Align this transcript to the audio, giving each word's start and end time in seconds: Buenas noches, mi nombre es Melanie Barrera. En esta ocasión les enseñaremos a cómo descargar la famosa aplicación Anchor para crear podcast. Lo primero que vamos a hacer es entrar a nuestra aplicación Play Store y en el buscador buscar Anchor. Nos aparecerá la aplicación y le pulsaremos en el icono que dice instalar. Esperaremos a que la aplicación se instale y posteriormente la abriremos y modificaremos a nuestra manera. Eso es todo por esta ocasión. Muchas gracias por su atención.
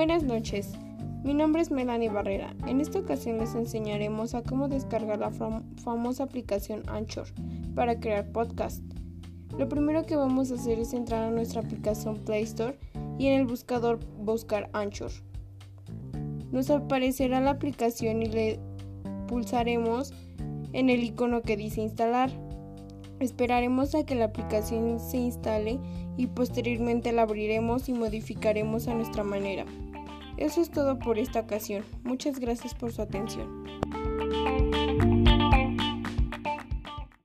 Buenas 0.00 0.22
noches, 0.22 0.72
mi 1.24 1.34
nombre 1.34 1.60
es 1.60 1.70
Melanie 1.70 2.08
Barrera. 2.08 2.56
En 2.66 2.80
esta 2.80 3.00
ocasión 3.00 3.36
les 3.36 3.54
enseñaremos 3.54 4.34
a 4.34 4.42
cómo 4.42 4.66
descargar 4.66 5.18
la 5.18 5.30
famosa 5.30 6.22
aplicación 6.22 6.84
Anchor 6.86 7.26
para 7.74 8.00
crear 8.00 8.32
podcast. 8.32 8.82
Lo 9.58 9.68
primero 9.68 10.06
que 10.06 10.16
vamos 10.16 10.50
a 10.50 10.54
hacer 10.54 10.78
es 10.78 10.94
entrar 10.94 11.24
a 11.24 11.30
nuestra 11.30 11.60
aplicación 11.60 12.16
Play 12.24 12.44
Store 12.44 12.78
y 13.18 13.26
en 13.26 13.40
el 13.40 13.46
buscador 13.46 14.00
buscar 14.16 14.70
Anchor. 14.72 15.10
Nos 16.50 16.70
aparecerá 16.70 17.42
la 17.42 17.50
aplicación 17.50 18.22
y 18.22 18.26
le 18.30 18.58
pulsaremos 19.28 20.14
en 20.72 20.88
el 20.88 21.04
icono 21.04 21.42
que 21.42 21.58
dice 21.58 21.82
instalar. 21.82 22.30
Esperaremos 23.18 23.94
a 23.94 24.06
que 24.06 24.14
la 24.14 24.24
aplicación 24.24 24.98
se 24.98 25.18
instale 25.18 25.78
y 26.16 26.26
posteriormente 26.26 27.12
la 27.12 27.20
abriremos 27.20 27.90
y 27.90 27.92
modificaremos 27.92 28.88
a 28.88 28.94
nuestra 28.94 29.24
manera. 29.24 29.66
Eso 30.40 30.62
es 30.62 30.70
todo 30.70 30.98
por 30.98 31.18
esta 31.18 31.40
ocasión. 31.40 31.84
Muchas 32.02 32.40
gracias 32.40 32.74
por 32.74 32.92
su 32.92 33.02
atención. 33.02 33.62